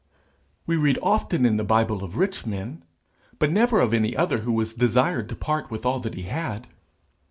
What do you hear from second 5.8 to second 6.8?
all that he had!